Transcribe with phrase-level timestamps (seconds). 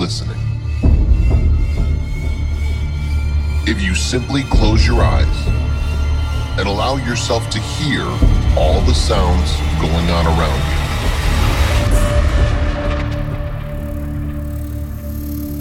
[0.00, 0.40] listening.
[3.66, 5.46] If you simply close your eyes
[6.58, 8.04] and allow yourself to hear
[8.56, 10.80] all the sounds going on around you.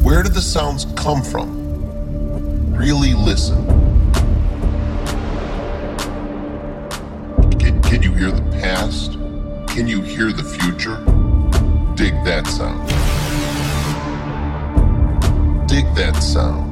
[0.05, 2.74] Where do the sounds come from?
[2.74, 3.68] Really listen.
[7.60, 9.12] Can, can you hear the past?
[9.68, 10.96] Can you hear the future?
[11.96, 13.09] Dig that sound.
[15.70, 16.68] Dig that sound.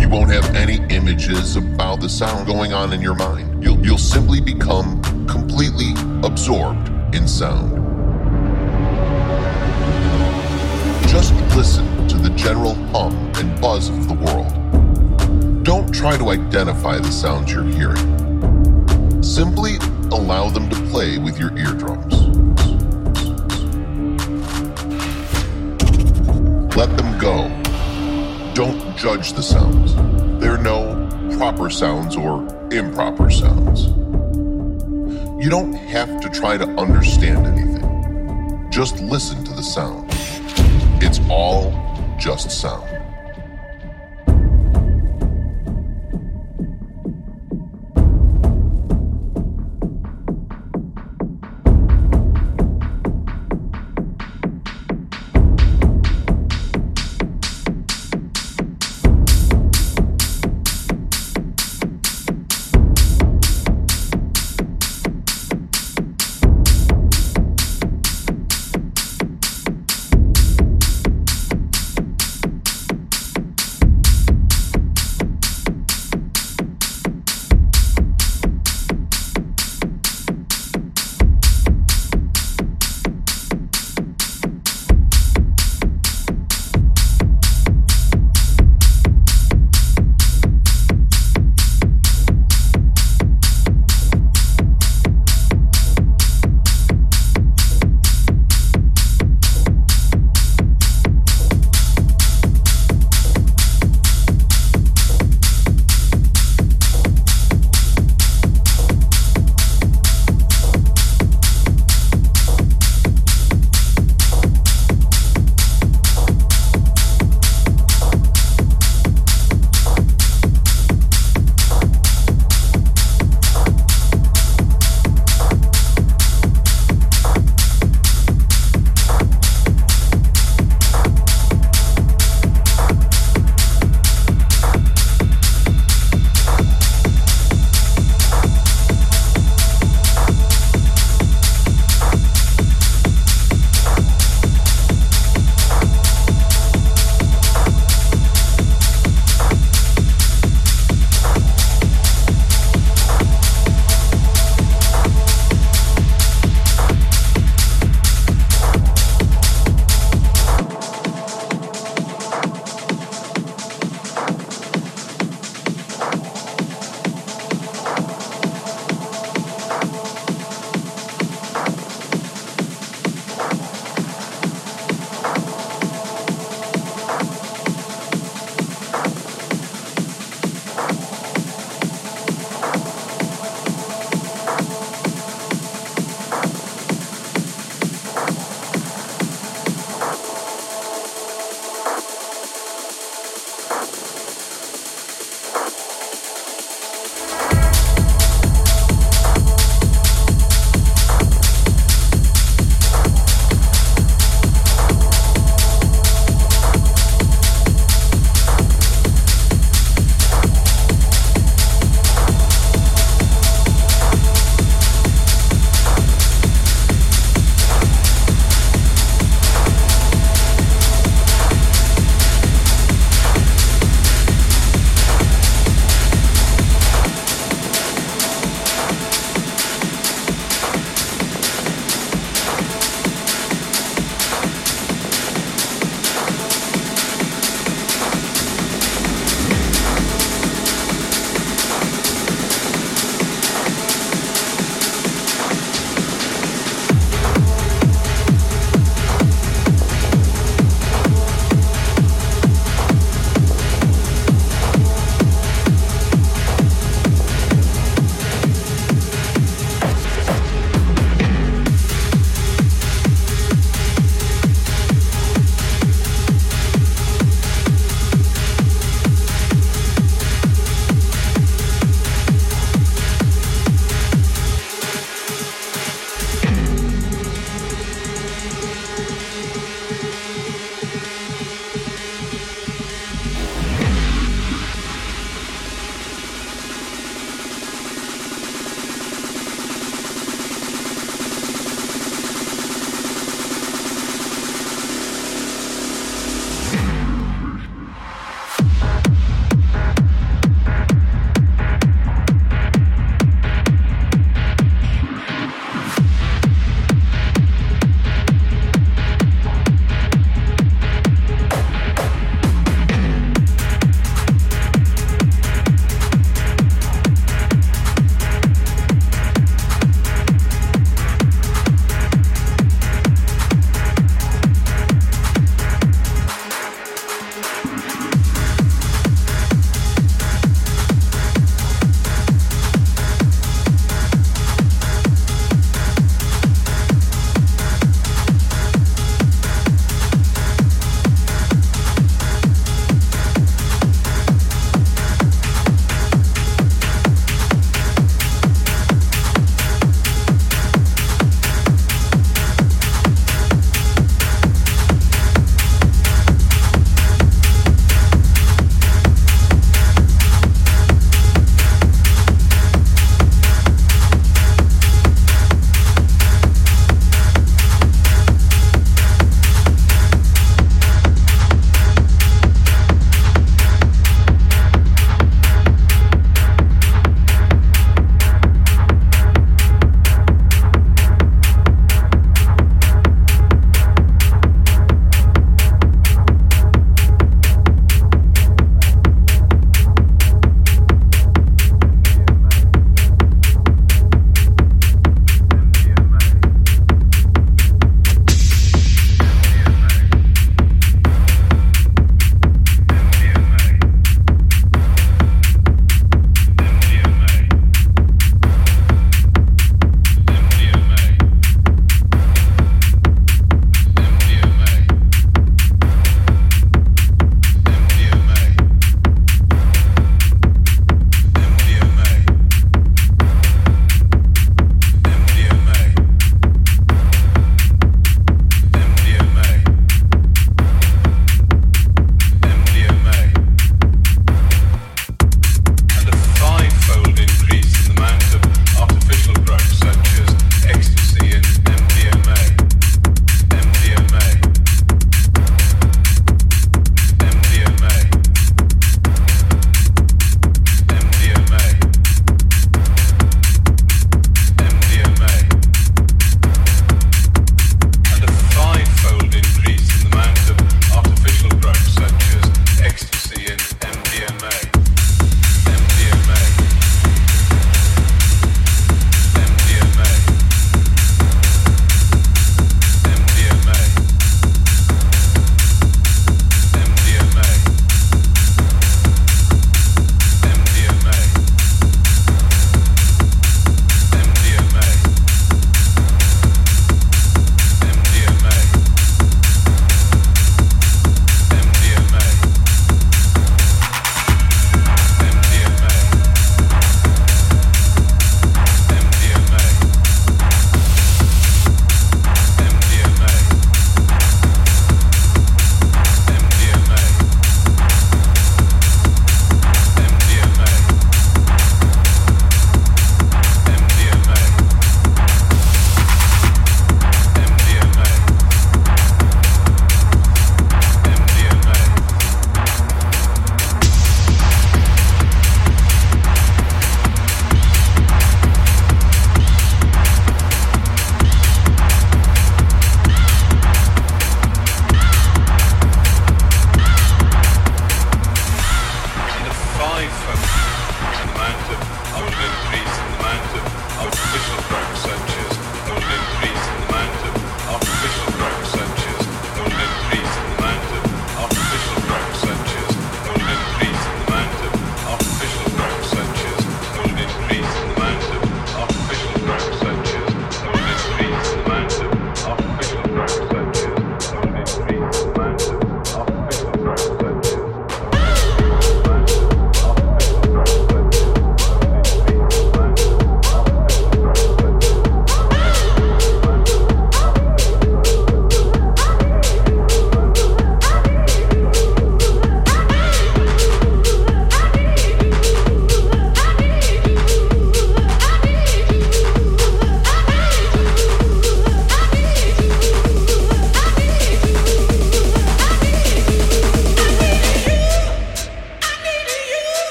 [0.00, 3.62] You won't have any images about the sound going on in your mind.
[3.62, 5.92] You'll, you'll simply become completely
[6.26, 7.76] absorbed in sound.
[11.10, 15.62] Just listen to the general hum and buzz of the world.
[15.62, 19.22] Don't try to identify the sounds you're hearing.
[19.22, 19.76] Simply
[20.10, 22.49] allow them to play with your eardrums.
[26.80, 27.46] Let them go.
[28.54, 29.94] Don't judge the sounds.
[30.40, 32.40] There are no proper sounds or
[32.72, 33.88] improper sounds.
[35.44, 38.66] You don't have to try to understand anything.
[38.70, 40.08] Just listen to the sound.
[41.02, 41.70] It's all
[42.18, 42.99] just sound.